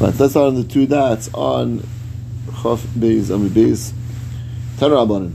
[0.00, 1.80] Right, let's on the two dots on
[2.62, 3.92] Chaf Beis Ami Beis
[4.78, 5.34] Tanrabanan.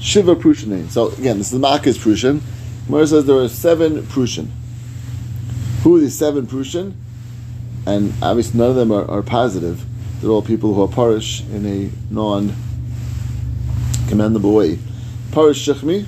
[0.00, 0.90] Shiva Prushanin.
[0.90, 2.40] So again, this is the Makkah's Prushan.
[2.86, 4.48] Gemara says there are seven Prushan.
[5.84, 6.94] Who are these seven Prushan?
[7.86, 9.84] And obviously none of them are, are positive.
[10.20, 12.56] They're all people who are parish in a non
[14.08, 14.80] commendable way.
[15.30, 16.06] Parish Shechmi,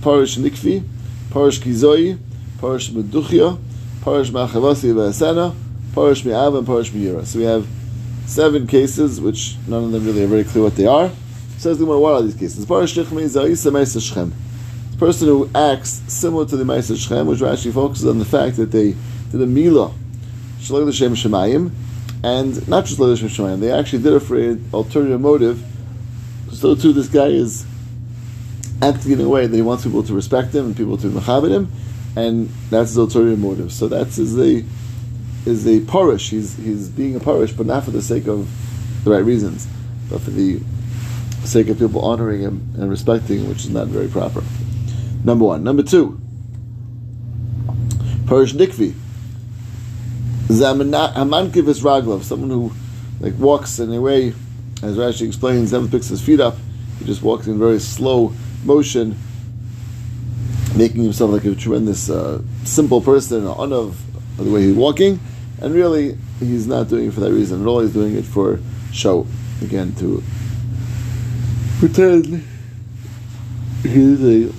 [0.00, 0.84] Parish Nikvi,
[1.30, 2.20] Parish Kizoi,
[2.60, 3.58] Parish Meduchia,
[4.02, 5.56] Parish Machavasi Vasana,
[5.94, 7.24] Parish Mi'av, and Parish Mi'ira.
[7.26, 7.66] So we have
[8.26, 11.10] seven cases, which none of them really are very clear what they are.
[11.56, 12.64] Says the what are these cases?
[12.66, 14.32] Parish Shechmi Zaisa Meisa Shechem.
[14.92, 18.56] The person who acts similar to the Meisa Shechem, which actually focuses on the fact
[18.56, 18.94] that they
[19.32, 19.92] did a Milah,
[20.60, 21.72] Shalom L'Shem Shemayim,
[22.22, 25.64] and not just L'Shem Shemayim, they actually did it for an ulterior motive.
[26.52, 27.66] So too, this guy is
[28.80, 31.50] acting in a way that he wants people to respect him and people to machabit
[31.50, 31.70] him,
[32.16, 33.72] and that's his ulterior motive.
[33.72, 34.64] So that's is a
[35.46, 36.30] is a parish.
[36.30, 38.48] He's he's being a parish, but not for the sake of
[39.04, 39.66] the right reasons,
[40.10, 40.60] but for the
[41.44, 44.42] sake of people honoring him and respecting him, which is not very proper.
[45.24, 45.64] Number one.
[45.64, 46.20] Number two.
[48.26, 48.94] Parish Nikvi.
[50.48, 52.72] Hamankiv is Raglov, someone who
[53.20, 54.28] like walks in a way,
[54.82, 56.56] as Rashi explains, never picks his feet up.
[56.98, 58.32] He just walks in very slow
[58.64, 59.16] motion,
[60.76, 64.00] making himself like a tremendous uh, simple person, on of
[64.44, 65.20] the way he's walking,
[65.60, 67.80] and really he's not doing it for that reason at all.
[67.80, 68.60] He's doing it for
[68.92, 69.26] show,
[69.62, 70.22] again to
[71.78, 72.44] pretend
[73.82, 74.52] he's a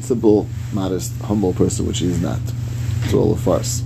[0.00, 2.40] simple, modest, humble person, which he's not.
[3.02, 3.82] It's all a farce.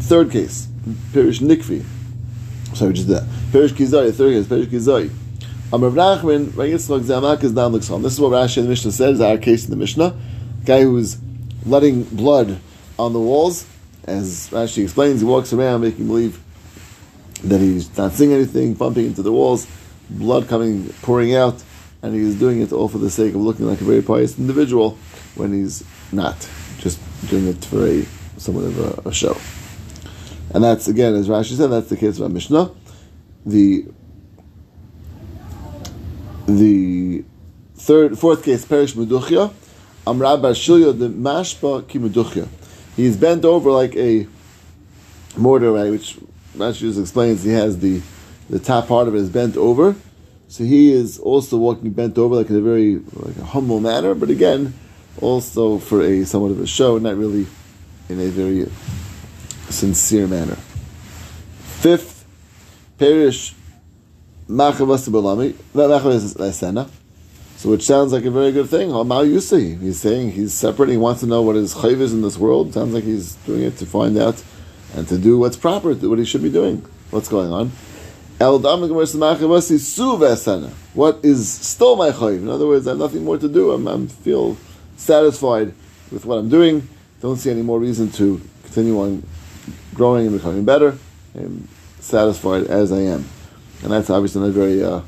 [0.00, 0.68] Third case,
[1.12, 1.84] Pirish Nikvi.
[2.76, 3.24] Sorry, just that.
[3.50, 5.10] Pirish Kizai, third case, Pirish Kizai.
[5.72, 8.02] Amr Nachman, Rayitzlok Zamak is on.
[8.02, 10.14] This is what Rashi in the Mishnah says, our case in the Mishnah.
[10.64, 11.18] Guy who's
[11.64, 12.60] letting blood
[12.98, 13.66] on the walls,
[14.04, 16.42] as Rashi explains, he walks around making believe
[17.44, 19.66] that he's not seeing anything, bumping into the walls,
[20.10, 21.62] blood coming, pouring out,
[22.02, 24.98] and he's doing it all for the sake of looking like a very pious individual
[25.36, 26.36] when he's not,
[26.78, 28.04] just doing it for a
[28.38, 29.36] somewhat of a, a show.
[30.54, 32.70] And that's again, as Rashi said, that's the case of Mishnah.
[33.46, 33.86] The
[36.46, 37.24] the
[37.76, 39.52] third, fourth case, Perish Meduchya,
[40.06, 42.48] Amra Shilya the Mashba Ki Meduchya.
[42.96, 44.26] He's bent over like a
[45.36, 46.18] mortar, right, which
[46.56, 47.42] Rashi explains.
[47.42, 48.02] He has the
[48.50, 49.96] the top part of it is bent over,
[50.48, 54.14] so he is also walking bent over, like in a very like a humble manner.
[54.14, 54.74] But again,
[55.20, 57.46] also for a somewhat of a show, not really
[58.08, 58.70] in a very
[59.70, 60.56] sincere manner.
[61.80, 62.26] Fifth,
[62.98, 63.54] Perish
[64.48, 65.54] Machavas Balami.
[67.62, 68.90] So which sounds like a very good thing.
[68.90, 69.78] Amal Yusi.
[69.80, 70.88] He's saying he's separate.
[70.88, 72.74] He wants to know what his chayv is in this world.
[72.74, 74.42] Sounds like he's doing it to find out
[74.96, 76.84] and to do what's proper, what he should be doing.
[77.10, 77.70] What's going on?
[80.94, 82.38] What is still my chayv?
[82.38, 83.70] In other words, I have nothing more to do.
[83.70, 84.56] I'm, I'm feel
[84.96, 85.72] satisfied
[86.10, 86.88] with what I'm doing.
[87.20, 89.24] Don't see any more reason to continue on
[89.94, 90.98] growing and becoming better.
[91.36, 91.68] I'm
[92.00, 93.24] satisfied as I am.
[93.84, 95.02] And that's obviously not very uh,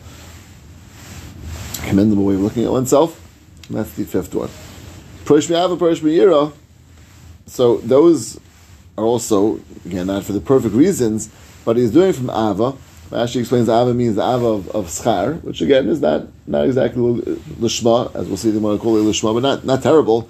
[1.85, 3.21] commendable way of looking at oneself.
[3.69, 4.51] And that's the fifth one.
[5.25, 6.53] Parish Mi'ava, Parish Mi'ira.
[7.47, 8.39] So those
[8.97, 11.31] are also, again, not for the perfect reasons,
[11.65, 12.77] but he's doing from Ava.
[13.15, 17.01] Actually explains Ava means the Ava of, of Schar, which again is not, not exactly
[17.01, 20.29] Lishma, as we'll see the to call it Lishma, but not, not terrible.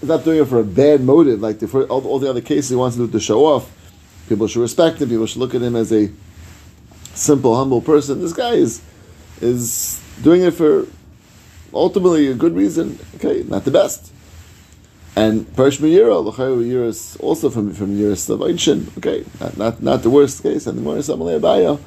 [0.00, 2.40] He's not doing it for a bad motive, like the, for all, all the other
[2.40, 3.70] cases he wants to do to show off.
[4.28, 6.10] People should respect him, people should look at him as a
[7.14, 8.20] simple, humble person.
[8.20, 8.82] This guy is
[9.40, 10.86] is doing it for
[11.72, 12.98] ultimately a good reason.
[13.16, 14.12] Okay, not the best.
[15.14, 18.98] And Perish Meyira, L'chayr Meyira is also from from Yiras of.
[18.98, 20.66] Okay, not, not not the worst case.
[20.66, 21.80] And the more Samalei Abaya,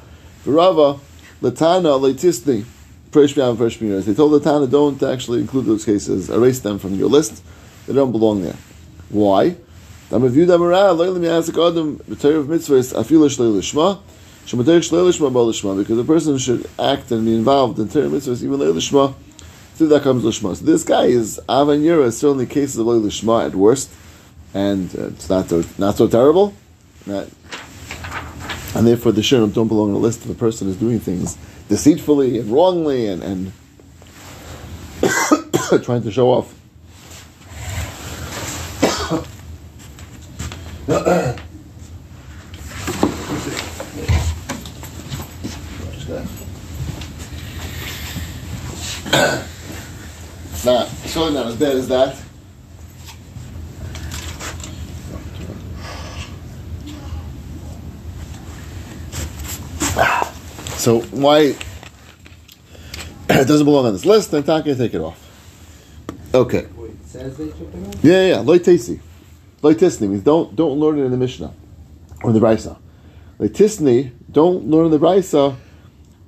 [0.44, 0.98] Rava,
[1.40, 2.64] Latana, Leitisni,
[3.12, 4.04] Perish Meyira, Perish Meyira.
[4.04, 6.28] They told Latana, don't actually include those cases.
[6.28, 7.42] Erase them from your list.
[7.86, 8.56] They don't belong there.
[9.10, 9.56] Why?
[14.46, 19.14] Because a person should act and be involved in Torah mitzvahs, even Lishma,
[19.74, 20.56] through that comes Lishma.
[20.56, 23.90] So this guy is Avan is certainly cases of Lishma at worst,
[24.52, 26.54] and uh, it's not so, not so terrible.
[27.06, 27.28] Not,
[28.74, 31.36] and therefore the Shirim don't belong on the list of a person who's doing things
[31.68, 33.52] deceitfully and wrongly and, and
[35.84, 36.56] trying to show off.
[51.32, 51.58] not
[51.88, 52.30] certainly not as bad as that.
[60.80, 61.38] So why
[63.28, 64.30] it doesn't belong on this list?
[64.30, 65.18] Then Taka take it off.
[66.32, 66.66] Okay.
[66.76, 68.04] Wait, it says they took it off?
[68.04, 68.38] Yeah, yeah, yeah.
[68.40, 68.98] Loy tesi.
[69.62, 71.52] Loy tisni means don't don't learn it in the Mishnah
[72.22, 72.78] or the Brisa.
[73.38, 75.54] Loy tisni, don't learn in the Brisa.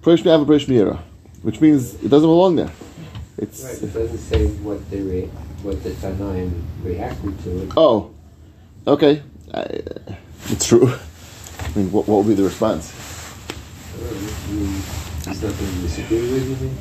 [0.03, 0.99] Presh mi'ava presh mi'ira,
[1.43, 2.71] which means it doesn't belong there.
[3.43, 5.31] It's Right, it doesn't say what they re-
[5.65, 7.73] what the Tanaim reacted to it.
[7.77, 8.11] oh,
[8.87, 9.21] okay,
[9.53, 10.15] I, uh,
[10.47, 10.87] it's true.
[10.89, 12.93] I mean, what, what would be the response?
[13.99, 14.83] I mean,
[15.25, 16.77] There's nothing to disagree with, you mean?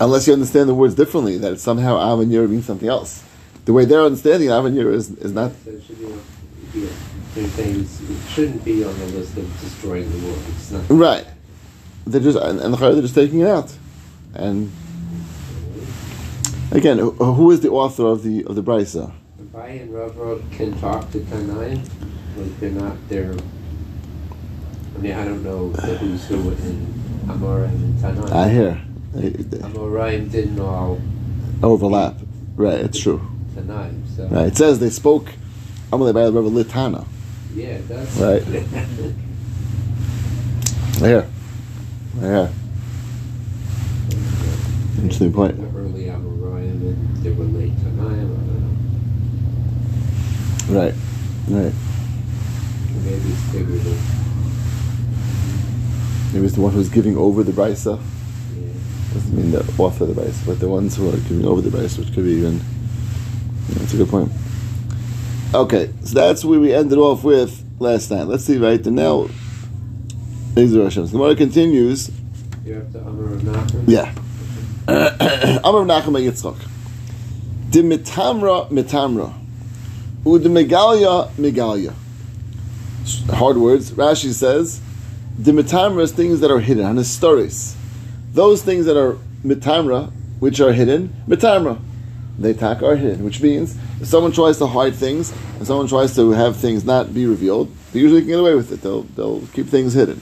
[0.00, 3.22] Unless you understand the words differently, that somehow avenir means something else.
[3.64, 8.28] The way they're understanding avenir is is not So it should be, are things, it
[8.28, 10.42] shouldn't be on the list of destroying the world.
[10.48, 10.82] It's not.
[10.90, 11.26] right.
[12.06, 13.72] They're just and, and the Chayr, they're just taking it out,
[14.34, 14.70] and
[16.72, 19.12] again, who, uh, who is the author of the of the Brisa?
[19.40, 21.88] Abai and Rava can talk to Tanaim,
[22.36, 23.34] like they're not, they're,
[24.94, 26.86] I mean, I don't know the who's who in
[27.26, 28.30] Amoraim and Tanaim.
[28.32, 28.80] I hear
[29.14, 31.00] Amoraim didn't all
[31.62, 32.16] overlap.
[32.56, 33.20] Right, it's true.
[33.54, 34.26] Tanaim, so.
[34.26, 35.28] Right, it says they spoke.
[35.90, 37.06] Amalei by the Rebbe Litana.
[37.54, 38.16] Yeah, that's.
[38.16, 38.42] Right.
[41.02, 41.28] I hear.
[45.02, 45.56] Interesting point.
[45.58, 48.76] The early Amoraim and they were late Tanaim, I don't know.
[50.72, 50.94] Right,
[51.48, 51.72] right.
[53.04, 53.98] Maybe it's than,
[56.32, 57.98] Maybe it's the one who's giving over the Brisa.
[57.98, 58.72] yeah.
[59.12, 61.68] Doesn't mean the author of the Brisa, but the ones who are giving over the
[61.68, 62.54] Brisa, which could be even.
[62.54, 64.32] Yeah, that's a good point.
[65.54, 68.26] Okay, so that's where we ended off with last night.
[68.26, 68.82] Let's see, right?
[68.86, 69.28] And now,
[70.54, 71.12] these are Hashem's.
[71.12, 72.10] The Gemara continues.
[72.64, 73.84] You have to Amar Nachman?
[73.86, 74.10] Yeah.
[75.64, 76.56] Amar Nachum Yitzchak.
[77.68, 79.41] De mitamra
[80.24, 80.42] mitamra.
[80.44, 81.94] U megalia megalia.
[83.34, 83.92] Hard words.
[83.92, 84.80] Rashi says,
[85.38, 86.84] the mitamra is things that are hidden.
[86.86, 87.76] And stories.
[88.32, 91.80] Those things that are mitamra, which are hidden, mitamra.
[92.38, 96.14] They attack are hidden, which means if someone tries to hide things and someone tries
[96.16, 98.80] to have things not be revealed, they usually can get away with it.
[98.80, 100.20] They'll, they'll keep things hidden.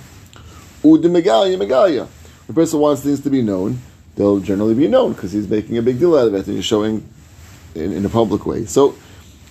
[0.83, 2.09] U de megalia megalia.
[2.47, 3.81] The person wants things to be known,
[4.17, 6.65] they'll generally be known because he's making a big deal out of it and he's
[6.65, 7.09] showing
[7.75, 8.67] in, in a public way.
[8.67, 8.97] So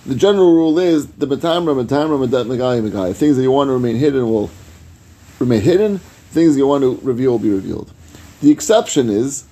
[0.06, 3.14] the general rule is the matamra, matamra, megaya, megaya.
[3.14, 4.50] Things that you want to remain hidden will
[5.38, 5.98] remain hidden.
[5.98, 7.92] Things you want to reveal will be revealed.
[8.40, 9.44] The exception is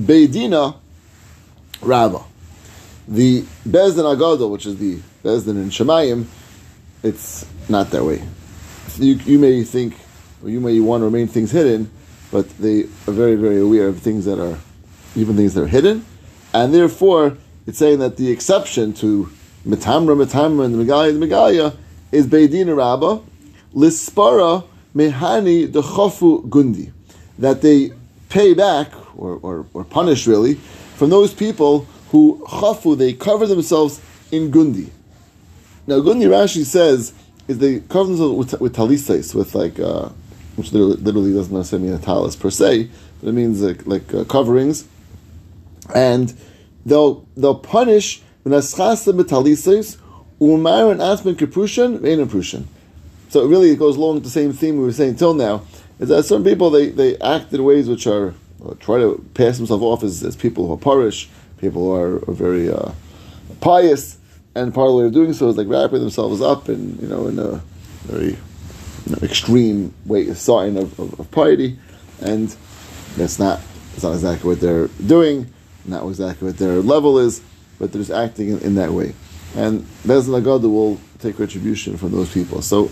[0.00, 0.76] Beidina
[1.82, 2.22] Rabba.
[3.06, 6.26] The Bezdin Agadol, which is the Bezdin in Shemayim,
[7.02, 8.22] it's not that way.
[8.96, 9.96] You, you may think,
[10.42, 11.90] or you may want to remain things hidden,
[12.30, 14.58] but they are very, very aware of things that are,
[15.14, 16.06] even things that are hidden,
[16.54, 19.30] and therefore it's saying that the exception to
[19.66, 21.76] Metamra, Metamra, and the Megaya, the Megaya
[22.12, 23.22] is Beidina Rabba,
[23.74, 24.64] Lispara
[24.94, 26.92] Mehani Dechofu Gundi,
[27.38, 27.90] that they
[28.28, 30.54] pay back or, or, or punish really
[30.96, 34.00] from those people who chafu they cover themselves
[34.30, 34.90] in gundi.
[35.86, 37.12] Now gundi Rashi says
[37.48, 40.08] is they cover themselves with, with talisais with like uh,
[40.56, 42.88] which literally, literally doesn't necessarily mean a talis per se,
[43.20, 44.86] but it means like, like uh, coverings,
[45.94, 46.32] and
[46.86, 48.22] they'll they'll punish
[50.40, 51.00] umar and.
[53.30, 55.62] So it really goes along with the same theme we were saying till now.
[55.98, 58.34] Is that certain people they, they act in ways which are
[58.80, 62.34] try to pass themselves off as, as people who are parish, people who are, are
[62.34, 62.92] very uh,
[63.60, 64.18] pious,
[64.54, 67.08] and part of the way of doing so is like wrapping themselves up in you
[67.08, 67.62] know in a
[68.04, 68.36] very
[69.06, 71.78] you know, extreme way, a sign of, of, of piety,
[72.20, 72.54] and
[73.16, 73.60] that's not
[73.90, 75.52] that's not exactly what they're doing,
[75.84, 77.42] not exactly what their level is,
[77.78, 79.14] but they're just acting in, in that way,
[79.56, 82.62] and Bezin Agada will take retribution from those people.
[82.62, 82.84] So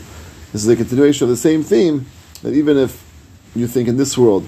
[0.52, 2.06] this is a continuation of the same theme
[2.42, 3.02] that even if
[3.54, 4.46] you think in this world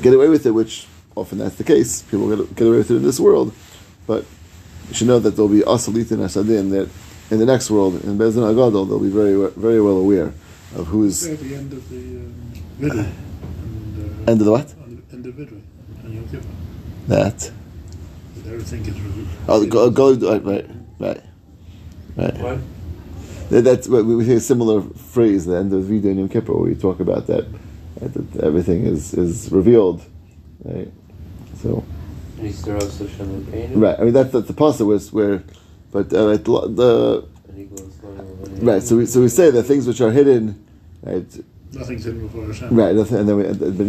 [0.00, 2.96] get away with it, which often that's the case, people get, get away with it
[2.96, 3.52] in this world,
[4.06, 4.24] but
[4.88, 6.88] you should know that there'll be asalit and asadin that
[7.30, 10.32] in the next world in Bezin Agadol they'll be very very well aware
[10.76, 12.34] of who's At the end of the um.
[12.80, 12.92] And,
[14.26, 15.60] uh, end of the what the end of Vidui.
[16.04, 16.46] And Yom Kippur.
[17.08, 17.52] that That
[18.48, 19.28] everything is revealed.
[19.48, 20.44] oh go, go right
[20.98, 21.22] right
[22.16, 22.38] right.
[22.38, 22.58] What?
[23.50, 26.28] That, that's what we hear a similar phrase at the end of Vida and Yom
[26.28, 27.46] Kippur where we talk about that,
[28.00, 30.02] right, that everything is, is revealed,
[30.64, 30.92] right?
[31.62, 31.84] So
[32.42, 35.42] Easter also Shem right, I mean that's that's the pasuk was where,
[35.92, 38.82] but uh, right, the, the And he goes going over right.
[38.82, 40.64] So we so we say that things which are hidden,
[41.02, 41.24] right,
[41.72, 42.74] Nothing's hidden before Hashem.
[42.74, 43.36] right, nothing, and then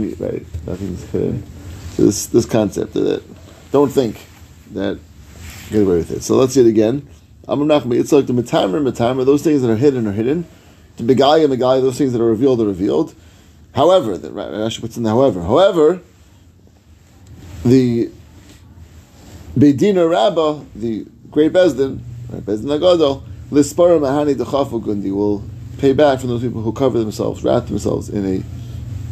[0.02, 1.44] we right, nothing's hidden.
[1.96, 3.24] So this this concept of that,
[3.72, 4.26] don't think
[4.74, 5.00] that
[5.70, 6.24] get away with it.
[6.24, 7.08] So let's see it again.
[7.48, 9.26] It's like the metamer, metamer.
[9.26, 10.46] Those things that are hidden are hidden.
[10.98, 11.82] The begaya, megaya.
[11.82, 13.16] Those things that are revealed are revealed.
[13.74, 15.42] However, the Rashi puts in the however.
[15.42, 16.02] However,
[17.64, 18.10] the
[19.58, 22.00] Bedina Rabbah, the great Bezdin,
[22.30, 25.44] Bezdin Agadol, Lispara Mahani Dechafu Gundi will
[25.80, 28.44] pay back from those people who cover themselves, wrap themselves in a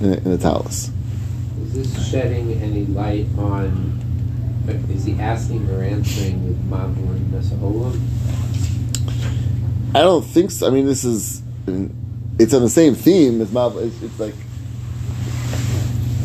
[0.03, 0.91] in a, in a talus.
[1.61, 4.06] Is this shedding any light on?
[4.67, 8.01] Is he asking or answering with Mavlin Nesaholim?
[9.95, 10.67] I don't think so.
[10.67, 11.41] I mean, this is
[12.39, 13.77] it's on the same theme as Mav.
[13.77, 14.35] It's, it's like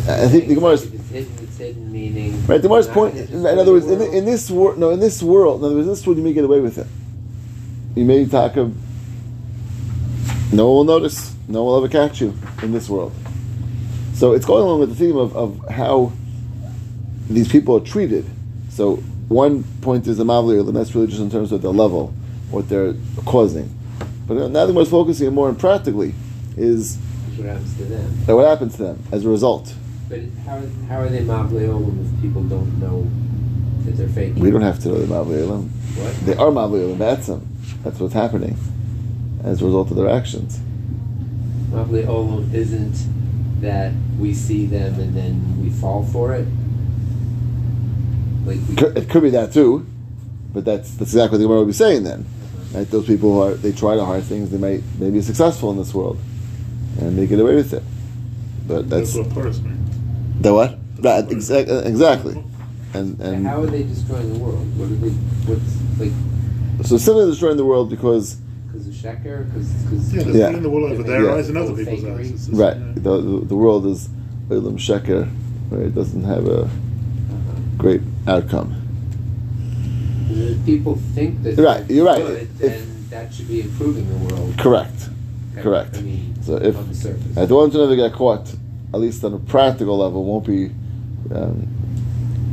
[0.09, 2.33] I think the Gemara is It's hidden, it's hidden meaning.
[2.47, 2.57] right.
[2.57, 3.15] The Gemara's point.
[3.17, 6.07] In other words, in, in this world, no, in this world, in other words, this
[6.07, 6.87] world, you may get away with it.
[7.95, 8.75] You may talk of.
[10.53, 11.35] No one will notice.
[11.49, 13.13] No one will ever catch you in this world.
[14.15, 16.13] So it's going along with the theme of, of how
[17.35, 18.25] these people are treated.
[18.71, 18.97] So
[19.29, 22.13] one point is the Mavli, and that's really just in terms of their level,
[22.51, 23.75] what they're causing.
[24.27, 26.15] But now the Gemara is focusing more on practically
[26.57, 26.97] is
[27.37, 28.37] what happens to them.
[28.37, 29.75] what happens to them as a result.
[30.09, 33.09] But how, how are they Mavleolim if people don't know
[33.85, 34.35] that they're fake?
[34.37, 35.69] We don't have to know the Mavli Olam.
[35.97, 36.27] What?
[36.27, 36.99] They are Mavli Olam.
[36.99, 37.49] That's them.
[37.83, 38.57] That's what's happening
[39.43, 40.61] as a result of their actions.
[41.71, 46.47] Mavleolim isn't that we see them and then we fall for it.
[48.45, 48.59] Like
[48.97, 49.87] It could be that too,
[50.53, 52.25] but that's that's exactly what the Gemara would be saying then.
[52.75, 52.91] Right?
[52.91, 55.77] Those people who are they try to hard things, they might may be successful in
[55.79, 56.19] this world,
[56.99, 57.83] and they get away with it.
[58.67, 59.97] But that's That's what Paris means.
[60.41, 60.79] the what?
[60.99, 62.43] Right, exa- exactly.
[62.95, 64.67] And and how are they destroying the world?
[64.79, 65.11] What are they?
[65.49, 66.87] What's like?
[66.87, 68.37] so simply destroying the world because
[68.73, 69.47] Because of sheker?
[69.53, 70.47] Because Yeah, they're Yeah.
[70.49, 71.35] putting the wool over their Yeah.
[71.35, 72.31] eyes and other people's eyes.
[72.31, 72.93] Just- right yeah.
[72.97, 74.09] the, the the world is
[74.49, 75.29] Olam Sheker,
[75.71, 76.69] where it doesn't have a
[77.79, 78.77] great outcome.
[80.65, 82.25] People think that Right, you're right.
[82.25, 84.55] good, If- then that should be improving the world.
[84.59, 85.09] Correct.
[85.53, 85.63] Okay?
[85.63, 85.97] correct.
[85.99, 87.37] I mean, So if- on the surface.
[87.37, 88.55] Uh, the ones who never get caught,
[88.95, 90.71] at least on a practical level, won't be
[91.35, 91.67] um,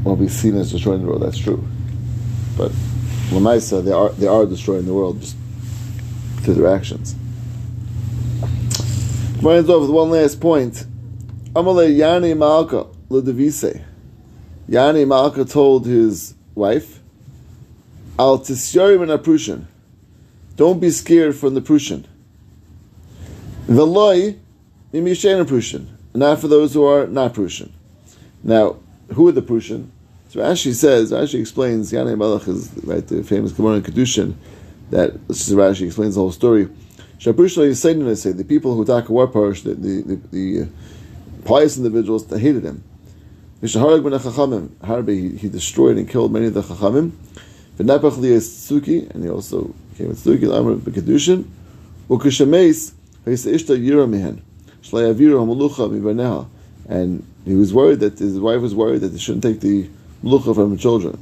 [0.04, 1.22] won't be seen as destroying the world.
[1.22, 1.64] That's true.
[2.58, 2.72] But
[3.32, 5.36] Lamaisa, they are they are destroying the world just
[6.42, 7.16] through their actions.
[9.38, 10.86] Reminds off with one last point.
[11.54, 13.82] Amale Yani Malka Ludavise.
[14.70, 17.00] Yani Malka told his wife,
[18.20, 19.66] Al Tisyarim and Prushan.
[20.56, 22.06] Don't be scared from the Prushan.
[23.66, 24.38] Veloy
[24.94, 25.88] Mimishen Prushan.
[26.14, 27.72] Not for those who are not Prushan.
[28.44, 28.78] Now,
[29.14, 29.90] who are the Prushan?
[30.30, 34.36] So Rashi says, Rashi explains, Yanei Melech is right, the famous Gemara in Kedushin,
[34.92, 36.66] that Rashi explains the whole story.
[37.18, 40.70] Shaprushan Yisayim say the people who attack war parish, the, the, the, the
[41.46, 42.84] pious individuals that hated him.
[43.62, 47.12] Mishaharag ben Chachamim, Harbe, he, destroyed and killed many of the Chachamim.
[47.78, 51.44] V'napach liyas Tzuki, and he also came with Tzuki, l'amr b'kedushin.
[52.10, 52.94] Ukishameis,
[53.26, 54.42] v'yisa ishta yira mihen.
[54.82, 56.48] Shlai aviru ha-melucha mibaneha.
[56.88, 59.90] And he was worried that his wife was worried that they shouldn't take the
[60.24, 61.22] melucha from the children.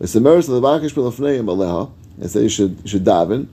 [0.00, 3.46] V'semeris levakish b'lafneim aleha, and say you should, should daven.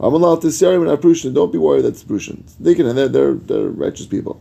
[0.00, 2.42] Amalal tisyarim and aprushin, don't be worried that's prushin.
[2.58, 4.40] They can, they're, they're, they're righteous people.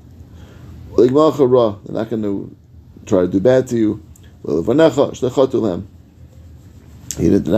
[0.93, 2.55] Ligmalcha ra, they're not going to
[3.05, 4.03] try to do bad to you.
[4.43, 4.95] They're not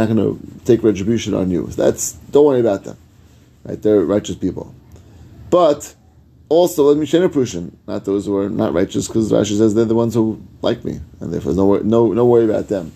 [0.08, 1.68] going to take retribution on you.
[1.68, 2.98] That's don't worry about them.
[3.64, 3.82] Right?
[3.82, 4.74] They're righteous people.
[5.50, 5.96] But
[6.50, 9.86] also, let me share prushin, not those who are not righteous, because Rashi says they're
[9.86, 12.94] the ones who like me, and therefore no no no worry about them.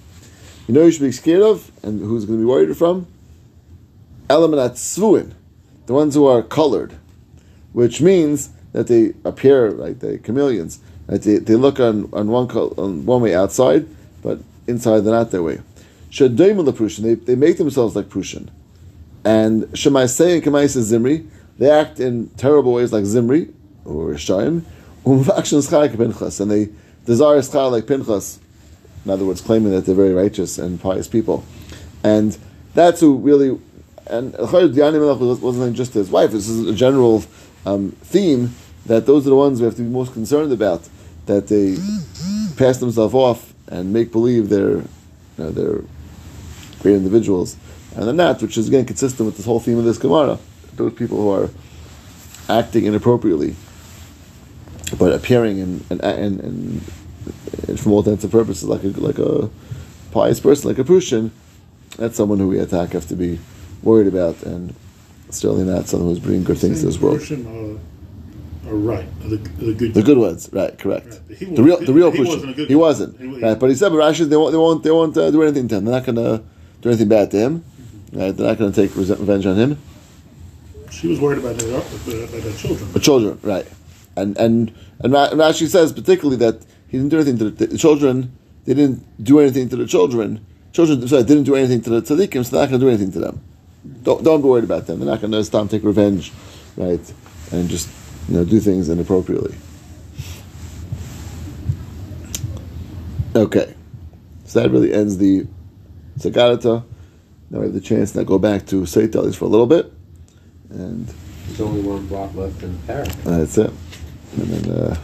[0.67, 3.07] You know, who you should be scared of, and who's going to be worried from.
[4.29, 5.33] Elamanat tzvuin,
[5.85, 6.97] the ones who are colored,
[7.73, 10.79] which means that they appear like the chameleons.
[11.07, 13.87] That they, they look on on one on one way outside,
[14.21, 15.61] but inside they're not that way.
[16.11, 18.49] Shadoim the Prushin, they, they make themselves like Prushin.
[19.23, 21.25] And Shemaisei and Kamaisa Zimri,
[21.57, 23.49] they act in terrible ways like Zimri,
[23.85, 24.63] or Shaim,
[25.03, 26.69] Pinchas, and they
[27.05, 28.39] desire Schar like Pinchas,
[29.05, 31.43] in other words, claiming that they're very righteous and pious people.
[32.03, 32.37] And
[32.73, 33.59] that's who really,
[34.07, 37.23] and Diani Melech wasn't just his wife, this is a general
[37.65, 38.53] um, theme
[38.85, 40.87] that those are the ones we have to be most concerned about,
[41.25, 41.75] that they
[42.57, 44.87] pass themselves off and make believe they're, you
[45.37, 45.83] know, they're
[46.81, 47.55] great individuals,
[47.95, 50.39] and they're not, which is again consistent with this whole theme of this Gemara.
[50.75, 51.49] Those people who are
[52.49, 53.55] acting inappropriately,
[54.97, 59.49] but appearing and and, and, and, from all intents and purposes like a like a
[60.11, 61.29] pious person, like a Prushin,
[61.97, 63.39] that's someone who we attack have to be
[63.83, 64.73] worried about, and
[65.29, 67.21] certainly not someone who's bringing good things to this world.
[68.67, 69.07] Are right.
[69.21, 69.93] The, the good.
[69.93, 70.77] The good ones, right?
[70.77, 71.19] Correct.
[71.27, 73.59] Right, he the real, the real he wasn't He wasn't, He right?
[73.59, 75.77] But he said, but Rashi, they won't, they won't, they won't uh, do anything to
[75.77, 75.85] him.
[75.85, 76.43] They're not going to
[76.81, 77.65] do anything bad to him.
[78.13, 78.35] Right?
[78.35, 79.77] They're not going to take revenge on him.
[80.91, 82.91] She was worried about their, about children.
[82.91, 83.67] The children, right?
[84.15, 88.37] And and and Rashi says particularly that he didn't do anything to the, the children.
[88.65, 90.45] They didn't do anything to the children.
[90.73, 93.11] Children sorry, didn't do anything to the tzaddikim, so they're not going to do anything
[93.13, 93.41] to them.
[94.03, 94.99] Don't, don't be worried about them.
[94.99, 96.31] They're not going to stop take revenge,
[96.77, 97.13] right?
[97.51, 97.89] And just
[98.27, 99.55] you know do things inappropriately.
[103.35, 103.73] Okay,
[104.45, 105.47] so that really ends the
[106.19, 106.83] Sagarata.
[107.49, 109.91] Now we have the chance to go back to Seitel for a little bit,
[110.69, 111.07] and
[111.47, 113.13] There's only one block left in Paris.
[113.23, 113.71] that's it.
[114.37, 114.95] And then uh,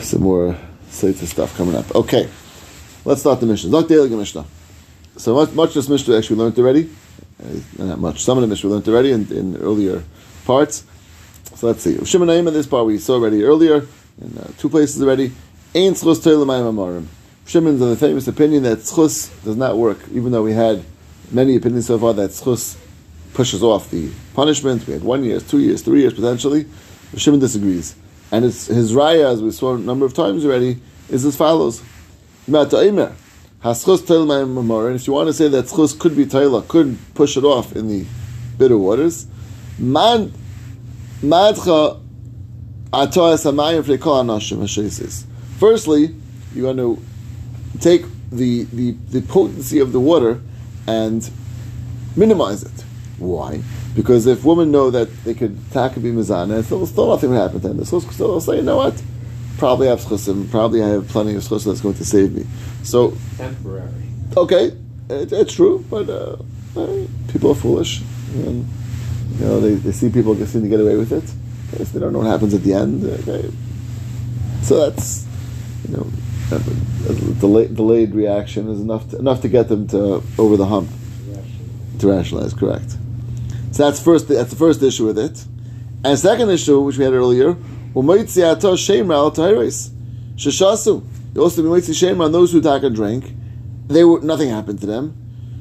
[0.00, 0.56] some more
[0.88, 1.92] Seitel stuff coming up.
[1.94, 2.28] Okay,
[3.04, 3.70] let's start the Mishnah.
[3.70, 4.44] Not daily Mishnah.
[5.16, 6.88] So much, much of this Mishnah actually learned already.
[7.42, 8.22] Uh, not much.
[8.22, 10.02] Some of the Mishnah we learned already in, in earlier
[10.44, 10.84] parts.
[11.60, 12.02] So let's see.
[12.06, 13.86] Shimon in this part we saw already earlier
[14.18, 15.30] in uh, two places already.
[15.74, 17.04] Ain tzchus teilamayim amarim.
[17.44, 20.82] Shimon's of the famous opinion that tzchus does not work, even though we had
[21.30, 22.78] many opinions so far that tzchus
[23.34, 24.86] pushes off the punishment.
[24.86, 26.64] We had one year, two years, three years potentially.
[27.18, 27.94] Shimon disagrees.
[28.32, 30.78] And his, raya, as we saw a number of times already,
[31.10, 31.82] is as follows.
[32.48, 33.12] Ma'ata'imah.
[33.62, 34.94] Haschus teilamayim amarim.
[34.94, 37.88] If you want to say that tzchus could be teila, could push it off in
[37.88, 38.06] the
[38.56, 39.26] bitter waters,
[39.78, 40.32] man
[41.22, 42.00] madcha
[42.92, 45.24] atoas hamayim fleikol anashim hashesis.
[45.58, 46.14] Firstly,
[46.54, 47.00] you want to
[47.80, 50.40] take the, the, the potency of the water
[50.86, 51.28] and
[52.16, 52.84] minimize it.
[53.18, 53.62] Why?
[53.94, 57.60] Because if women know that they could taka be mizana, still, still nothing would happen
[57.60, 57.84] to them.
[57.84, 59.00] Still they'll say, you know what?
[59.58, 62.46] Probably I have schusim, probably I have plenty of schus that's going to save me.
[62.82, 63.92] So, Temporary.
[64.36, 64.72] okay,
[65.10, 66.36] it, it's true, but uh,
[66.76, 68.00] uh, people are foolish.
[68.32, 68.66] And,
[69.38, 71.24] you know, they, they see people seem to get away with it.
[71.72, 73.04] Okay, so they don't know what happens at the end.
[73.04, 73.50] Okay.
[74.62, 75.26] So that's,
[75.88, 76.06] you know,
[76.52, 76.58] a,
[77.40, 80.90] delayed, delayed reaction is enough to, enough to get them to over the hump
[82.00, 82.54] to rationalize.
[82.54, 82.96] Correct.
[83.72, 84.28] So that's first.
[84.28, 85.44] That's the first issue with it.
[86.02, 87.54] And second issue, which we had earlier,
[87.94, 89.90] umoitziato shemra al tahiris
[90.36, 91.04] sheshasu.
[91.34, 93.32] You also umoitzi shemra on those who take and drink.
[93.86, 95.14] They were nothing happened to them.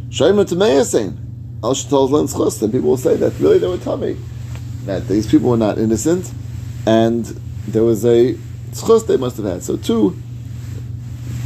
[0.09, 1.28] Shemra tameyasin
[1.63, 4.17] al people will say that really they were tummy
[4.85, 6.31] that these people were not innocent,
[6.85, 7.25] and
[7.67, 8.33] there was a
[8.71, 9.63] schus they must have had.
[9.63, 10.17] So two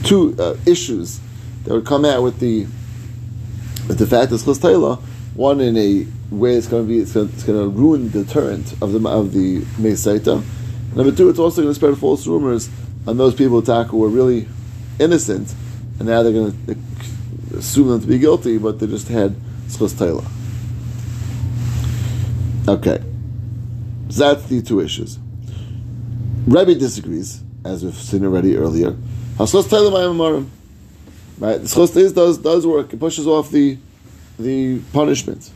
[0.04, 1.19] two uh, issues
[1.63, 2.63] that would come out with the
[3.88, 5.02] with the fact that schus taila,
[5.36, 8.93] one in a way it's going to be it's going, to ruin the deterrent of
[8.93, 10.43] the of the meisaita.
[10.95, 12.69] Number two, it's also going to spread false rumors
[13.08, 14.47] on those people attack who were really
[14.99, 15.54] innocent,
[15.99, 19.36] and now they're going to assume them to be guilty, but they just had
[19.67, 20.26] schus taila.
[22.67, 23.04] Okay.
[24.08, 25.17] That's the two issues.
[26.45, 28.91] Rebbe disagrees, as we've seen already earlier.
[29.38, 30.49] Teilamayim amarim.
[31.39, 32.93] Right, the schos is does does work.
[32.93, 33.78] It pushes off the
[34.38, 35.52] the punishment.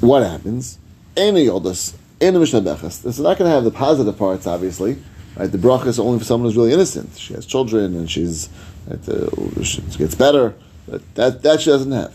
[0.00, 0.78] What happens?
[1.16, 3.04] Any oldest in the Mishnah Bechas.
[3.04, 4.98] is not going to have the positive parts, obviously.
[5.36, 7.16] Right, the bracha is only for someone who's really innocent.
[7.16, 8.48] She has children and she's
[8.88, 10.54] right, uh, she gets better.
[10.88, 12.14] But that that she doesn't have.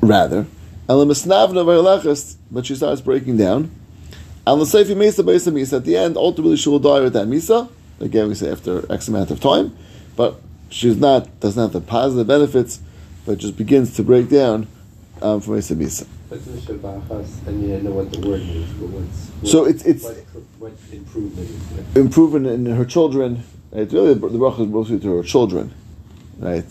[0.00, 0.46] Rather,
[0.88, 3.70] but she starts breaking down.
[4.46, 7.26] And the Seifi Mesa Beisa Misa, at the end, ultimately she will die with that
[7.26, 7.68] Misa.
[8.00, 9.76] Again, we say after X amount of time.
[10.14, 12.80] But she's not, doesn't have the positive benefits,
[13.24, 14.68] but just begins to break down
[15.20, 16.06] um, from Misa.
[16.30, 17.46] Shabachas?
[17.48, 19.28] I mean, I know what the word means, but what's.
[19.28, 22.02] What, So it's- it's- What, what improvement is there?
[22.02, 23.42] Improvement in her children.
[23.72, 25.74] It's really the bracha is mostly to her children.
[26.38, 26.64] Right?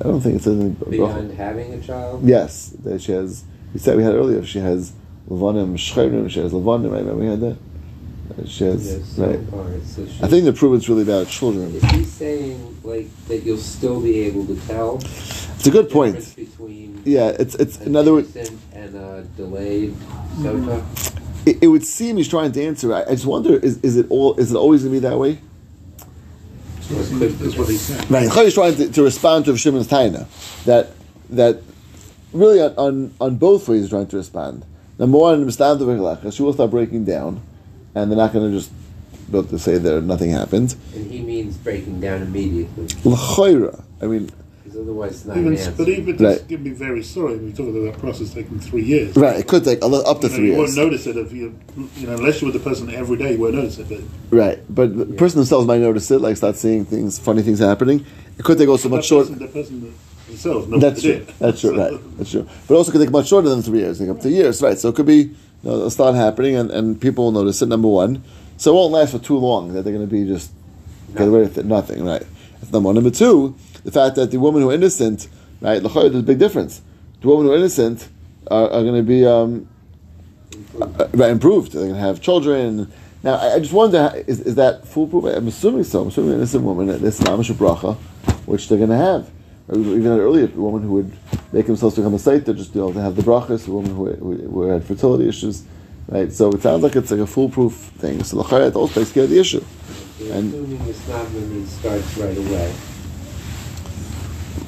[0.00, 0.74] I don't think it says in.
[0.74, 2.24] Beyond having a child?
[2.26, 3.44] Yes, that she has.
[3.72, 4.44] We said we had earlier.
[4.44, 4.92] She has
[5.28, 6.28] levanim shchayrim.
[6.30, 6.90] She has levanim.
[6.90, 6.98] Right?
[7.04, 7.56] Remember we had that.
[8.46, 9.38] She has Yes, right.
[9.50, 11.74] far, so she- I think the proof is really about children.
[11.74, 14.96] Is he saying, like, that you'll still be able to tell?
[14.96, 16.34] It's a good the point.
[16.34, 17.02] Between.
[17.04, 19.94] Yeah, it's it's in other words, And a delayed
[20.38, 20.82] sota?
[21.46, 22.94] it, it would seem he's trying to answer.
[22.94, 24.34] I, I just wonder: is, is it all?
[24.36, 25.38] Is it always going to be that way?
[26.92, 28.52] What he said.
[28.52, 30.26] Trying to, to respond to Shimon's taina
[30.64, 30.90] that
[31.30, 31.62] that
[32.32, 34.64] really on, on, on both ways he's trying to respond.
[34.98, 37.42] Number one, Mistam to V'chalacha, she will start breaking down,
[37.94, 38.70] and they're not going to just
[39.30, 40.76] be able to say that nothing happened.
[40.94, 43.82] And he means breaking down immediately, L'chayra.
[44.00, 44.30] I mean,
[44.82, 46.18] otherwise it's not Even, an but even Right.
[46.18, 47.36] this can be very sorry.
[47.36, 49.16] We talk about that process taking three years.
[49.16, 49.40] right?
[49.40, 50.76] It could take a li- up to You, know, three you years.
[50.76, 51.54] won't notice it if you,
[51.96, 53.32] you know, unless you're with the person every day.
[53.32, 53.88] You won't notice it.
[53.88, 57.58] But Right, but the person themselves might notice it, like start seeing things, funny things
[57.60, 58.04] happening.
[58.38, 59.30] It could take also that much shorter.
[59.30, 59.94] person, the person
[60.28, 61.26] themselves knows That's true.
[61.38, 61.78] That's true.
[61.78, 62.00] Right.
[62.18, 62.46] That's true.
[62.66, 64.60] But also could take much shorter than three years, take up to years.
[64.62, 64.78] Right.
[64.78, 65.30] So it could be, you
[65.62, 67.66] know, it'll start happening, and, and people will notice it.
[67.66, 68.22] Number one,
[68.56, 69.72] so it won't last for too long.
[69.74, 70.50] That they're going to be just
[71.16, 71.66] get away with it.
[71.66, 72.04] Nothing.
[72.04, 72.22] Right.
[72.60, 72.94] That's number one.
[72.94, 75.28] Number two, the fact that the women who are innocent,
[75.60, 75.82] right?
[75.82, 76.82] There's a big difference.
[77.20, 78.08] The women who are innocent
[78.50, 79.68] are, are going to be um,
[80.74, 81.20] improved.
[81.20, 81.72] uh, improved.
[81.72, 82.92] They're going to have children.
[83.22, 85.24] Now, I, I just wonder, is, is that foolproof?
[85.24, 86.02] I'm assuming so.
[86.02, 87.96] I'm assuming this is a woman, this is Amish bracha,
[88.46, 89.30] which they're going to have.
[89.70, 91.16] Even earlier, a woman who would
[91.52, 94.12] make themselves become a saita, just be able to have the brachas, a woman who,
[94.12, 95.62] who, who had fertility issues,
[96.08, 96.32] right?
[96.32, 98.24] So it sounds like it's like a foolproof thing.
[98.24, 99.64] So the it also takes care of the issue.
[100.20, 102.74] And- assuming it's not when it starts right away.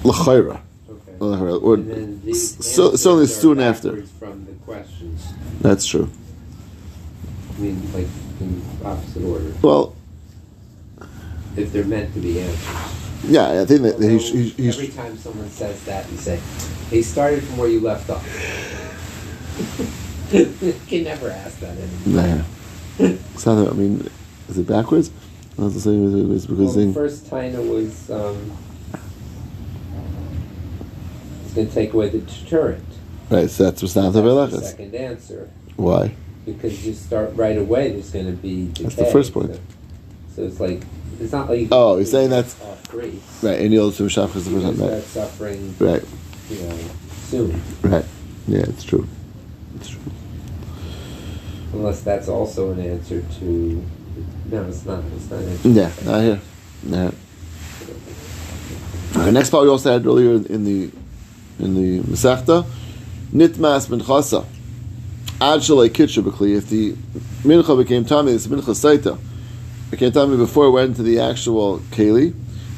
[0.05, 0.61] L'chayra.
[0.91, 1.15] Okay.
[1.21, 4.03] Or, so- certainly soon after.
[4.19, 5.23] From the questions,
[5.61, 6.11] That's true.
[7.57, 8.07] I mean, like
[8.41, 9.95] in opposite order, Well,
[11.57, 12.67] if they're meant to be answers.
[13.25, 16.41] yeah, I think that Although he's, he's, he's every time someone says that, you say,
[16.91, 18.25] "He started from where you left off."
[20.33, 22.27] you can never ask that anymore.
[22.27, 22.45] Nah.
[22.99, 24.09] It's not, I mean,
[24.49, 25.11] is it backwards?
[25.59, 28.51] I was saying it was because Well, the first Taina was um,
[31.55, 32.85] going to take away the deterrent.
[33.31, 34.63] right, so that's what's not the velachas.
[34.63, 36.15] second answer Why?
[36.45, 37.93] because you start right away.
[37.93, 38.83] There's going to be decay.
[38.85, 39.55] That's the first point.
[39.55, 39.61] So,
[40.37, 40.83] so it's like
[41.21, 42.55] it's not like you Oh, you're saying that's-
[42.89, 43.19] free.
[43.43, 45.03] Right, and you'll assume shaf is the first time, right?
[45.03, 46.03] suffering, Right,
[46.51, 46.79] you know,
[47.25, 47.63] soon.
[47.83, 48.05] right.
[48.47, 49.07] Yeah, it's true.
[49.77, 50.01] It's true.
[51.73, 53.85] Unless that's also an answer to.
[54.51, 55.03] No, it's not.
[55.17, 55.41] It's not.
[55.41, 55.69] An answer.
[55.71, 56.41] Yeah, I hear.
[56.87, 57.11] Yeah.
[59.17, 60.91] Okay, next part we also had earlier in the
[61.59, 62.65] in the Masechta,
[63.33, 64.45] Nitmas Minchasa.
[65.41, 66.57] Ad Kitcha B'Kli.
[66.57, 66.93] If the
[67.43, 69.19] Mincha became Tami, this Mincha Saita
[69.91, 72.33] became Tami before it went into the actual Keli.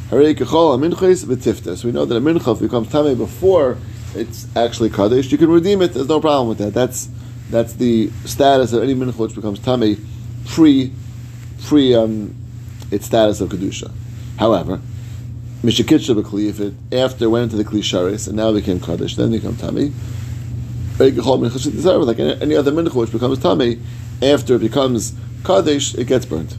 [0.09, 1.77] Harei Kechol HaMinchas B'Tifta.
[1.77, 3.77] So we know that a Mincha, becomes Tami before
[4.15, 5.93] it's actually Kaddish, you can redeem it.
[5.93, 6.73] There's no problem with that.
[6.73, 7.09] That's
[7.51, 10.03] that's the status of any Mincha which becomes Tami
[10.47, 10.93] pre
[11.65, 12.35] pre um,
[12.91, 13.93] its status of kedusha.
[14.39, 14.81] However,
[15.67, 19.33] mishakitcha b'kli if it after went into the kli sharis and now became kaddish, then
[19.33, 19.93] become tami.
[20.99, 21.17] Like
[22.19, 23.81] any other mincha which becomes tami,
[24.23, 25.13] after it becomes
[25.45, 26.57] kaddish, it gets burnt.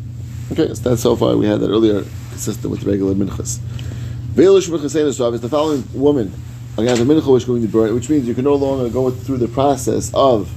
[0.51, 3.59] Okay, so that's so far we had that earlier, consistent with regular minchas.
[4.33, 6.31] Veilish minchasein is the following woman.
[6.77, 9.09] Again, the mincha which is going to burn, which means you can no longer go
[9.09, 10.51] through the process of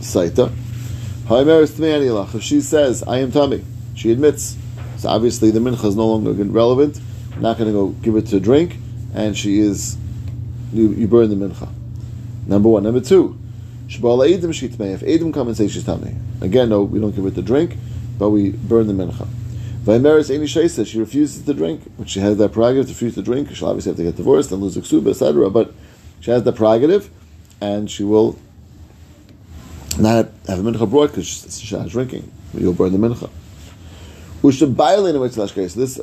[0.00, 0.52] saita.
[1.30, 4.56] If she says, I am tummy, she admits.
[4.98, 7.00] So obviously the mincha is no longer relevant.
[7.40, 8.76] Not going to go give it to drink,
[9.14, 9.96] and she is,
[10.72, 11.68] you, you burn the mincha.
[12.46, 12.82] Number one.
[12.82, 13.38] Number two,
[13.86, 14.94] Shabala Edim Shitmei.
[14.94, 17.76] If Edim come and say she's tummy, again, no, we don't give it to drink,
[18.18, 19.28] but we burn the mincha.
[19.84, 23.22] Vaimeris Eni Shaisa, she refuses to drink, which she has that prerogative to refuse to
[23.22, 23.54] drink.
[23.54, 25.48] She'll obviously have to get divorced and lose a ksuba, etc.
[25.48, 25.72] But
[26.20, 27.08] she has the prerogative,
[27.60, 28.38] and she will
[29.98, 32.30] not have a mincha brought because she's not drinking.
[32.54, 33.30] You'll burn the mincha.
[34.42, 36.00] Ushabailin So this,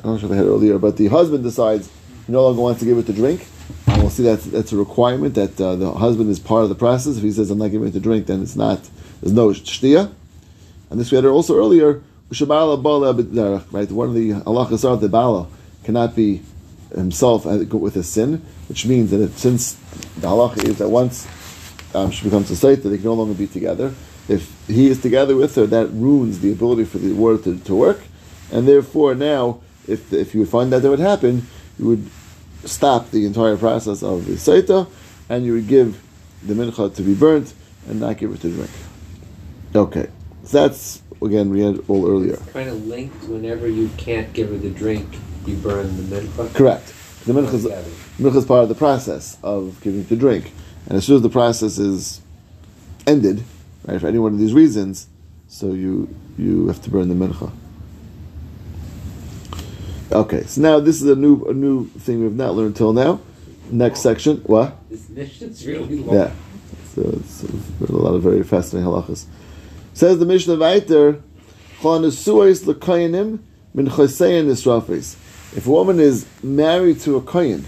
[0.00, 1.90] I don't know if I had earlier, but the husband decides
[2.26, 3.46] he no longer wants to give it to drink.
[3.86, 6.74] And we'll see that that's a requirement that uh, the husband is part of the
[6.74, 7.18] process.
[7.18, 8.80] If he says I'm not giving it to drink, then it's not.
[9.20, 10.10] There's no shtia.
[10.88, 12.02] And this we had also earlier.
[12.30, 15.48] Bala Right, one of the halachas are the bala
[15.84, 16.42] cannot be
[16.94, 19.74] himself with a sin, which means that if, since
[20.18, 21.26] the halacha is that once
[21.94, 23.92] um, she becomes a saita, they can no longer be together.
[24.28, 27.74] If he is together with her, that ruins the ability for the word to, to
[27.74, 28.00] work,
[28.52, 29.60] and therefore now,
[29.90, 31.46] if if you would find that that would happen,
[31.78, 32.10] you would
[32.64, 34.88] stop the entire process of the saita,
[35.28, 36.00] and you would give
[36.42, 37.52] the mincha to be burnt
[37.88, 38.70] and not give it to drink.
[39.74, 40.08] Okay,
[40.44, 42.34] so that's again we had all earlier.
[42.34, 43.24] It's kind of linked.
[43.24, 45.08] Whenever you can't give her the drink,
[45.46, 46.54] you burn the mincha.
[46.54, 46.94] Correct.
[47.26, 47.66] The mincha is,
[48.18, 50.52] mincha is part of the process of giving to drink,
[50.86, 52.20] and as soon as the process is
[53.06, 53.44] ended,
[53.86, 55.06] right, for any one of these reasons,
[55.48, 57.52] so you you have to burn the mincha.
[60.12, 62.92] Okay, so now this is a new a new thing we have not learned until
[62.92, 63.20] now.
[63.70, 64.76] Next section, what?
[64.90, 66.16] This mission's really long.
[66.16, 66.32] Yeah,
[66.94, 69.26] so it's, it's a lot of very fascinating halachas.
[69.94, 71.22] Says the Mishnah Vayter,
[71.80, 73.38] "Chanesuais lekayanim
[73.72, 75.14] min chasein nisrafes."
[75.56, 77.64] If a woman is married to a kohen,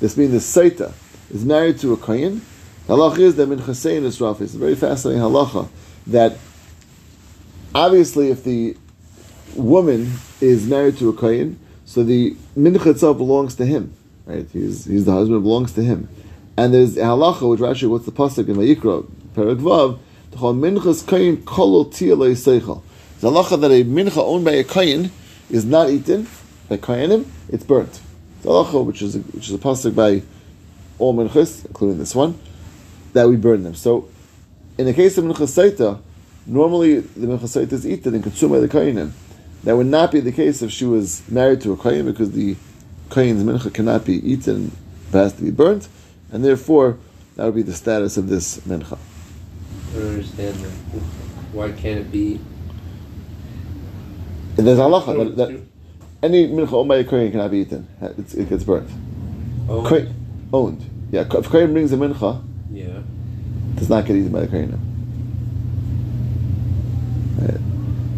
[0.00, 0.92] this means the saita
[1.30, 2.42] is married to a kohen,
[2.88, 4.40] halacha is that min nisrafes.
[4.42, 5.70] It's a very fascinating halacha
[6.08, 6.36] that
[7.74, 8.76] obviously if the
[9.54, 13.94] woman is married to a kohen, so the mincha itself belongs to him,
[14.26, 14.46] right?
[14.52, 16.08] He's, he's the husband, belongs to him.
[16.56, 19.98] And there's a halacha, which Rashi, what's the pasuk in Vayikra, Perek Vav,
[20.32, 21.06] minchas.
[21.06, 22.46] There's
[23.22, 25.12] a halacha that a mincha owned by a kohen
[25.48, 26.26] is not eaten
[26.68, 28.00] by kohenim, it's burnt.
[28.38, 30.22] It's a halacha, which is a, which is a pasuk by
[30.98, 32.36] all minchas, including this one,
[33.12, 33.76] that we burn them.
[33.76, 34.08] So,
[34.76, 36.00] in the case of minchas saita,
[36.46, 39.12] normally the minchas saita is eaten and consumed by the kohenim.
[39.66, 42.54] That would not be the case if she was married to a kohen, because the
[43.10, 44.70] kohen's mincha cannot be eaten,
[45.10, 45.88] but has to be burnt,
[46.30, 46.98] and therefore
[47.34, 48.96] that would be the status of this mincha.
[49.90, 50.70] I don't understand that.
[51.52, 52.38] Why can't it be?
[54.56, 55.60] And there's halacha that, that
[56.22, 57.88] any mincha owned by a kohen cannot be eaten.
[58.00, 58.88] It's, it gets burnt.
[59.68, 60.14] Oh, Kohen,
[60.52, 60.88] owned.
[61.10, 62.84] Yeah, if kohen brings a mincha, yeah.
[62.84, 64.82] it does not get eaten by the kohen.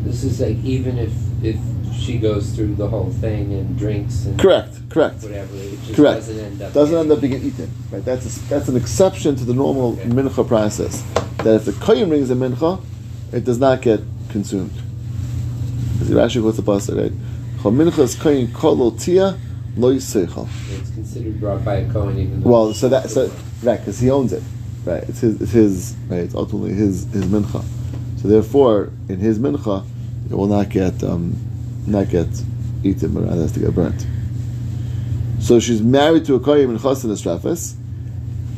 [0.04, 1.56] This is like even if if
[1.94, 5.22] she goes through the whole thing and drinks and Correct, correct.
[5.22, 6.16] whatever, it just Correct.
[6.20, 6.72] doesn't end up.
[6.72, 7.70] Doesn't end up being eaten.
[7.90, 8.04] Right?
[8.04, 10.04] That's a, that's an exception to the normal Okay.
[10.08, 11.02] mincha process.
[11.44, 12.80] That if the kohen brings a mincha,
[13.32, 14.72] it does not get consumed.
[15.94, 17.12] Because Rashi quotes the pasuk, right?
[17.58, 19.38] Chol minchas kohen kol tia
[19.76, 20.48] lo yiseichel.
[20.80, 22.50] It's considered brought by a Cohen even though.
[22.50, 23.30] Well, so that so
[23.62, 24.42] right because he owns it,
[24.84, 25.02] right?
[25.04, 26.20] It's his, it's his, right?
[26.20, 27.64] It's ultimately his his mincha.
[28.20, 29.84] So therefore, in his mincha,
[30.30, 31.36] it will not get um,
[31.86, 32.28] not get
[32.84, 34.06] eaten, but rather has to get burnt.
[35.40, 37.74] So she's married to a kohen in chassan estrafis.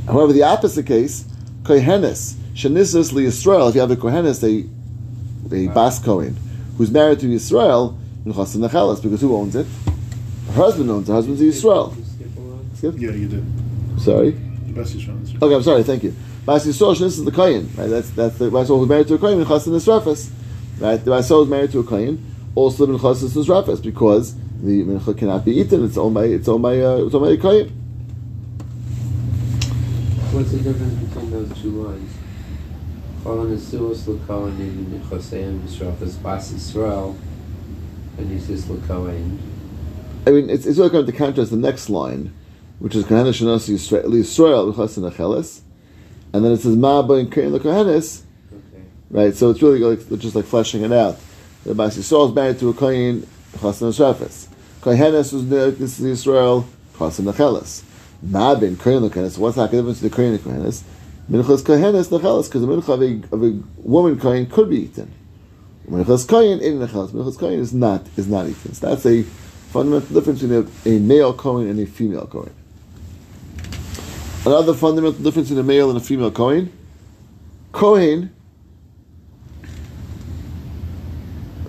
[0.06, 1.24] However, the opposite case,
[1.62, 3.68] kohenes shenisas li Yisrael.
[3.68, 4.68] If you have a kohenes, a
[5.54, 6.36] a bas kohen
[6.76, 9.66] who's married to Yisrael in chassan nechelas, because who owns it?
[10.48, 11.12] Her husband owns it.
[11.12, 11.94] Her husband's Yisrael.
[12.76, 12.94] Skip.
[12.98, 13.44] Yeah, you did.
[14.00, 14.28] Sorry.
[14.76, 15.82] Is from Okay, I'm sorry.
[15.82, 16.14] Thank you.
[16.46, 17.88] Bas Yisrael, this is the kohen, right?
[17.88, 20.30] That's that's the Bas Yisrael who's married to a kohen in chassan esrafas,
[20.80, 20.96] right?
[20.96, 25.16] The Bas is married to a kohen, also the in chassan esrafas, because the mincha
[25.16, 25.84] cannot be eaten.
[25.84, 27.68] It's owned by it's owned by uh, it's owned by a kohen.
[30.32, 32.12] What's the difference between those two lines?
[33.22, 37.16] Colin is suos l'kohen in Choseim Yisrofas Bas Yisrael,
[38.16, 39.38] and he says l'kohen.
[40.26, 42.32] I mean, it's, it's really going to contrast the next line,
[42.78, 45.60] which is Kohenes Shanas Yisrael Yisrael B'Chassan Acheles,
[46.32, 48.29] and then it says Ma'aba and Kohen Kohenes, Okay.
[49.10, 49.34] Right?
[49.34, 51.18] So it's really like just like fleshing it out.
[51.64, 54.48] The Bas Yisrael is married to a Kohen B'Chassan Acheles.
[54.80, 57.82] Kohenes was Yisrael B'Chassan Acheles.
[58.22, 59.38] Ma'aba and Kohen Kohenes.
[59.38, 60.82] What's the difference between Kohen and Kohenes?
[61.30, 65.12] Minchas Kohenes Nacheles, because the mincha of a, of a woman Kohen could be eaten.
[65.88, 67.10] Minchas Kohen in Nacheles.
[67.10, 68.74] Minchas Kohen is not is not eaten.
[68.74, 69.22] So that's a
[69.70, 72.52] fundamental difference between a, a male Kohen and a female Kohen.
[74.44, 76.72] Another fundamental difference between a male and a female Kohen.
[77.72, 78.34] Kohen.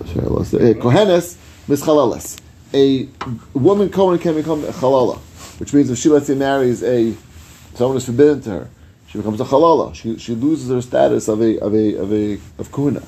[0.00, 0.01] it.
[0.01, 1.36] Eh, Kohenes
[1.68, 2.40] mischalalas.
[2.74, 3.08] A
[3.52, 5.18] woman Kohen can become a chalala,
[5.58, 7.14] which means if she let's say marries a
[7.74, 8.70] someone is forbidden to her,
[9.08, 9.94] she becomes a halala.
[9.94, 13.04] She, she loses her status of a of a of a of kuhuna.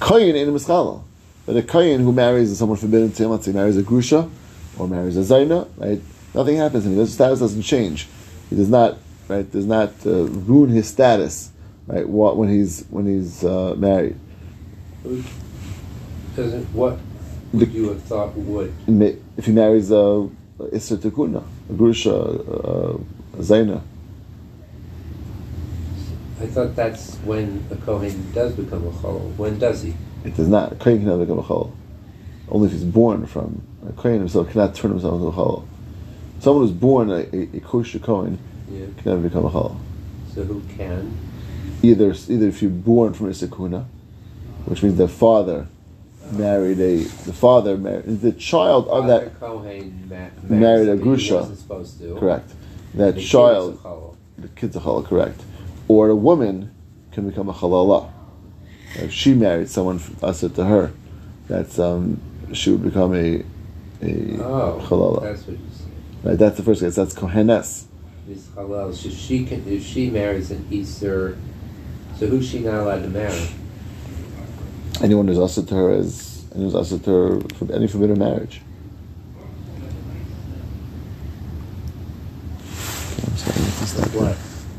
[0.00, 1.02] Kohen ain't a mischalal.
[1.46, 4.28] But a kohen who marries someone forbidden to him, let's say marries a grusha
[4.76, 6.00] or marries a zaina, right?
[6.34, 6.96] Nothing happens to him.
[6.96, 8.08] His status doesn't change.
[8.50, 11.52] He does not right does not uh, ruin his status
[11.86, 14.16] right when he's when he's uh, married.
[16.36, 16.98] Doesn't what
[17.52, 18.72] would you have thought would?
[19.36, 23.80] If he marries a Isser Tekuna, a grusha, a zaina.
[26.40, 29.34] I thought that's when a Kohen does become a Chol.
[29.36, 29.94] When does he?
[30.24, 30.72] It does not.
[30.72, 31.72] A kohen can never become a chol.
[32.50, 35.64] Only if he's born from a kohen himself cannot turn himself into a chol.
[36.40, 38.38] Someone who's born a, a, a kosher kohen
[38.70, 38.86] Yeah.
[38.98, 39.76] can never become a chol.
[40.34, 41.16] So who can?
[41.82, 43.86] Either either if you're born from a sekuna,
[44.66, 45.68] which means the father
[46.32, 51.36] married a the father married the child of Father that Kohen ma- married a grusha.
[51.36, 52.14] wasn't supposed to.
[52.16, 52.50] correct
[52.94, 55.40] that is child a the kid's a halal, correct
[55.88, 56.70] or a woman
[57.12, 58.10] can become a halala
[58.96, 60.92] if she married someone usher to her
[61.48, 62.20] that's um
[62.52, 63.42] she would become a
[64.02, 65.86] a Oh, halala that's what you said.
[66.28, 67.84] right that's the first case that's kohenes
[68.26, 68.92] This halal.
[68.94, 71.36] So she can if she marries an Easter.
[72.18, 73.46] So who's she not allowed to marry?
[75.02, 78.60] Anyone who's asked her is anyone who's to her for any forbidden marriage
[83.38, 84.36] Okay, I'm sorry.